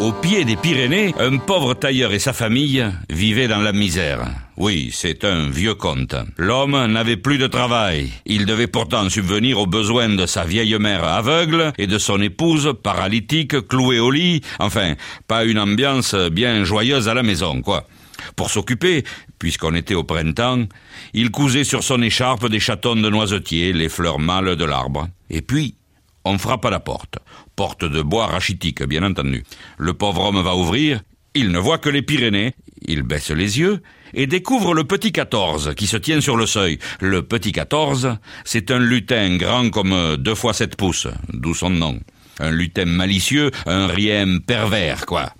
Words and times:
Au 0.00 0.12
pied 0.12 0.44
des 0.44 0.54
Pyrénées, 0.54 1.12
un 1.18 1.38
pauvre 1.38 1.74
tailleur 1.74 2.12
et 2.12 2.20
sa 2.20 2.32
famille 2.32 2.86
vivaient 3.10 3.48
dans 3.48 3.60
la 3.60 3.72
misère. 3.72 4.20
Oui, 4.56 4.90
c'est 4.92 5.24
un 5.24 5.50
vieux 5.50 5.74
conte. 5.74 6.14
L'homme 6.36 6.86
n'avait 6.86 7.16
plus 7.16 7.36
de 7.36 7.48
travail. 7.48 8.08
Il 8.24 8.46
devait 8.46 8.68
pourtant 8.68 9.08
subvenir 9.08 9.58
aux 9.58 9.66
besoins 9.66 10.08
de 10.08 10.24
sa 10.24 10.44
vieille 10.44 10.78
mère 10.78 11.02
aveugle 11.02 11.72
et 11.78 11.88
de 11.88 11.98
son 11.98 12.20
épouse 12.20 12.74
paralytique 12.80 13.66
clouée 13.66 13.98
au 13.98 14.12
lit. 14.12 14.40
Enfin, 14.60 14.94
pas 15.26 15.44
une 15.44 15.58
ambiance 15.58 16.14
bien 16.14 16.62
joyeuse 16.62 17.08
à 17.08 17.14
la 17.14 17.24
maison, 17.24 17.60
quoi. 17.60 17.88
Pour 18.36 18.50
s'occuper, 18.50 19.02
puisqu'on 19.40 19.74
était 19.74 19.96
au 19.96 20.04
printemps, 20.04 20.66
il 21.12 21.32
cousait 21.32 21.64
sur 21.64 21.82
son 21.82 22.00
écharpe 22.02 22.48
des 22.48 22.60
chatons 22.60 22.94
de 22.94 23.10
noisetier, 23.10 23.72
les 23.72 23.88
fleurs 23.88 24.20
mâles 24.20 24.54
de 24.54 24.64
l'arbre. 24.64 25.08
Et 25.28 25.42
puis, 25.42 25.74
on 26.24 26.38
frappe 26.38 26.64
à 26.64 26.70
la 26.70 26.80
porte. 26.80 27.18
Porte 27.56 27.84
de 27.84 28.02
bois 28.02 28.26
rachitique, 28.26 28.82
bien 28.82 29.02
entendu. 29.02 29.44
Le 29.78 29.94
pauvre 29.94 30.26
homme 30.26 30.42
va 30.42 30.54
ouvrir, 30.54 31.00
il 31.34 31.50
ne 31.50 31.58
voit 31.58 31.78
que 31.78 31.88
les 31.88 32.02
Pyrénées, 32.02 32.54
il 32.82 33.02
baisse 33.02 33.30
les 33.30 33.58
yeux 33.58 33.82
et 34.14 34.26
découvre 34.26 34.74
le 34.74 34.84
petit 34.84 35.12
14 35.12 35.74
qui 35.76 35.86
se 35.86 35.96
tient 35.96 36.20
sur 36.20 36.36
le 36.36 36.46
seuil. 36.46 36.78
Le 37.00 37.22
petit 37.22 37.52
14, 37.52 38.16
c'est 38.44 38.70
un 38.70 38.78
lutin 38.78 39.36
grand 39.36 39.70
comme 39.70 40.16
deux 40.16 40.34
fois 40.34 40.52
sept 40.52 40.76
pouces, 40.76 41.08
d'où 41.32 41.54
son 41.54 41.70
nom. 41.70 41.98
Un 42.40 42.50
lutin 42.50 42.86
malicieux, 42.86 43.50
un 43.66 43.86
rien 43.86 44.38
pervers, 44.38 45.06
quoi. 45.06 45.32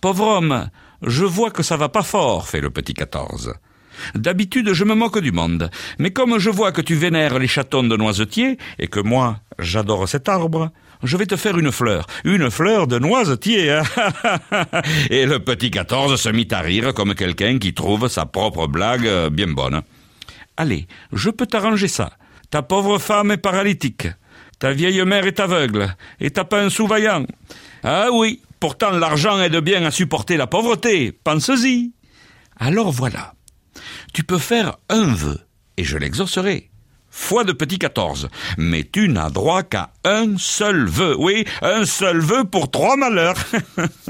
Pauvre 0.00 0.26
homme, 0.26 0.68
je 1.02 1.24
vois 1.24 1.50
que 1.50 1.62
ça 1.62 1.76
va 1.76 1.88
pas 1.88 2.02
fort, 2.02 2.48
fait 2.48 2.60
le 2.60 2.70
petit 2.70 2.94
14. 2.94 3.54
D'habitude, 4.14 4.72
je 4.72 4.84
me 4.84 4.94
moque 4.94 5.20
du 5.20 5.32
monde, 5.32 5.70
mais 5.98 6.10
comme 6.10 6.38
je 6.38 6.50
vois 6.50 6.72
que 6.72 6.80
tu 6.80 6.94
vénères 6.94 7.38
les 7.38 7.48
chatons 7.48 7.84
de 7.84 7.96
noisetier, 7.96 8.58
et 8.78 8.88
que 8.88 9.00
moi, 9.00 9.40
j'adore 9.58 10.08
cet 10.08 10.28
arbre, 10.28 10.70
je 11.02 11.16
vais 11.16 11.26
te 11.26 11.36
faire 11.36 11.58
une 11.58 11.72
fleur, 11.72 12.06
une 12.24 12.50
fleur 12.50 12.86
de 12.86 12.98
noisetier. 12.98 13.70
Hein. 13.70 13.82
et 15.10 15.26
le 15.26 15.38
petit 15.38 15.70
14 15.70 16.20
se 16.20 16.28
mit 16.28 16.48
à 16.50 16.60
rire 16.60 16.94
comme 16.94 17.14
quelqu'un 17.14 17.58
qui 17.58 17.74
trouve 17.74 18.08
sa 18.08 18.26
propre 18.26 18.66
blague 18.66 19.06
euh, 19.06 19.30
bien 19.30 19.48
bonne. 19.48 19.82
Allez, 20.56 20.86
je 21.12 21.30
peux 21.30 21.46
t'arranger 21.46 21.88
ça. 21.88 22.10
Ta 22.50 22.62
pauvre 22.62 22.98
femme 22.98 23.30
est 23.30 23.36
paralytique. 23.36 24.08
Ta 24.58 24.72
vieille 24.72 25.04
mère 25.04 25.26
est 25.26 25.38
aveugle. 25.38 25.94
Et 26.20 26.30
t'as 26.30 26.44
pas 26.44 26.60
un 26.60 26.70
sou 26.70 26.86
vaillant. 26.86 27.26
Ah 27.84 28.08
oui, 28.12 28.40
pourtant 28.58 28.90
l'argent 28.90 29.40
aide 29.40 29.58
bien 29.58 29.84
à 29.84 29.92
supporter 29.92 30.36
la 30.36 30.48
pauvreté. 30.48 31.12
Pense-y. 31.12 31.92
Alors 32.58 32.90
voilà 32.90 33.34
tu 34.18 34.24
peux 34.24 34.38
faire 34.38 34.78
un 34.88 35.14
vœu, 35.14 35.38
et 35.76 35.84
je 35.84 35.96
l'exaucerai. 35.96 36.70
Foi 37.08 37.44
de 37.44 37.52
petit 37.52 37.78
14. 37.78 38.28
Mais 38.56 38.82
tu 38.82 39.08
n'as 39.08 39.30
droit 39.30 39.62
qu'à 39.62 39.92
un 40.02 40.36
seul 40.38 40.88
vœu. 40.88 41.14
Oui, 41.16 41.44
un 41.62 41.84
seul 41.84 42.18
vœu 42.18 42.42
pour 42.42 42.68
trois 42.68 42.96
malheurs. 42.96 43.36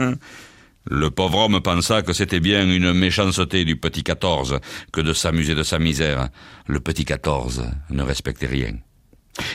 Le 0.90 1.10
pauvre 1.10 1.40
homme 1.40 1.60
pensa 1.60 2.00
que 2.00 2.14
c'était 2.14 2.40
bien 2.40 2.66
une 2.66 2.94
méchanceté 2.94 3.66
du 3.66 3.76
petit 3.76 4.02
14 4.02 4.60
que 4.94 5.02
de 5.02 5.12
s'amuser 5.12 5.54
de 5.54 5.62
sa 5.62 5.78
misère. 5.78 6.30
Le 6.66 6.80
petit 6.80 7.04
14 7.04 7.66
ne 7.90 8.02
respectait 8.02 8.46
rien. 8.46 8.76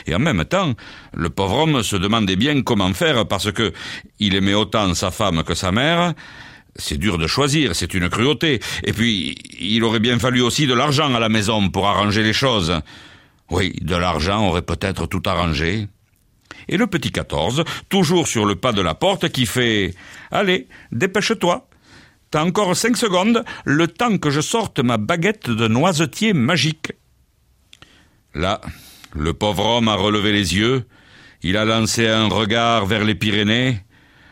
Et 0.06 0.14
en 0.14 0.20
même 0.20 0.44
temps, 0.44 0.74
le 1.14 1.30
pauvre 1.30 1.64
homme 1.64 1.82
se 1.82 1.96
demandait 1.96 2.36
bien 2.36 2.62
comment 2.62 2.94
faire 2.94 3.26
parce 3.26 3.50
que 3.50 3.72
il 4.20 4.36
aimait 4.36 4.54
autant 4.54 4.94
sa 4.94 5.10
femme 5.10 5.42
que 5.42 5.54
sa 5.54 5.72
mère, 5.72 6.14
c'est 6.76 6.98
dur 6.98 7.18
de 7.18 7.26
choisir, 7.26 7.74
c'est 7.74 7.94
une 7.94 8.08
cruauté. 8.08 8.60
Et 8.82 8.92
puis, 8.92 9.36
il 9.60 9.84
aurait 9.84 10.00
bien 10.00 10.18
fallu 10.18 10.40
aussi 10.40 10.66
de 10.66 10.74
l'argent 10.74 11.14
à 11.14 11.20
la 11.20 11.28
maison 11.28 11.68
pour 11.70 11.86
arranger 11.86 12.22
les 12.22 12.32
choses. 12.32 12.80
Oui, 13.50 13.74
de 13.80 13.94
l'argent 13.94 14.48
aurait 14.48 14.62
peut-être 14.62 15.06
tout 15.06 15.22
arrangé. 15.26 15.88
Et 16.68 16.76
le 16.76 16.86
petit 16.86 17.12
14, 17.12 17.64
toujours 17.88 18.26
sur 18.26 18.46
le 18.46 18.56
pas 18.56 18.72
de 18.72 18.82
la 18.82 18.94
porte, 18.94 19.28
qui 19.28 19.46
fait 19.46 19.94
Allez, 20.30 20.68
dépêche-toi. 20.92 21.68
T'as 22.30 22.44
encore 22.44 22.74
cinq 22.74 22.96
secondes, 22.96 23.44
le 23.64 23.86
temps 23.86 24.18
que 24.18 24.30
je 24.30 24.40
sorte 24.40 24.80
ma 24.80 24.96
baguette 24.96 25.50
de 25.50 25.68
noisetier 25.68 26.32
magique. 26.32 26.92
Là, 28.34 28.60
le 29.12 29.32
pauvre 29.34 29.66
homme 29.66 29.88
a 29.88 29.94
relevé 29.94 30.32
les 30.32 30.56
yeux, 30.56 30.84
il 31.42 31.56
a 31.56 31.64
lancé 31.64 32.08
un 32.08 32.26
regard 32.28 32.86
vers 32.86 33.04
les 33.04 33.14
Pyrénées, 33.14 33.78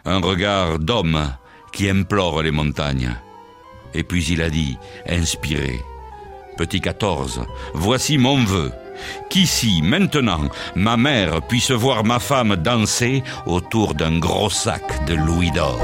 un 0.04 0.18
regard 0.18 0.80
d'homme 0.80 1.32
qui 1.72 1.88
implore 1.88 2.42
les 2.42 2.50
montagnes. 2.50 3.16
Et 3.94 4.02
puis 4.02 4.24
il 4.26 4.42
a 4.42 4.50
dit, 4.50 4.76
inspiré, 5.08 5.80
Petit 6.56 6.80
14, 6.80 7.46
voici 7.72 8.18
mon 8.18 8.44
vœu, 8.44 8.72
qu'ici, 9.30 9.80
maintenant, 9.82 10.48
ma 10.74 10.96
mère 10.96 11.40
puisse 11.46 11.70
voir 11.70 12.04
ma 12.04 12.18
femme 12.18 12.56
danser 12.56 13.22
autour 13.46 13.94
d'un 13.94 14.18
gros 14.18 14.50
sac 14.50 15.06
de 15.06 15.14
louis 15.14 15.50
d'or. 15.50 15.80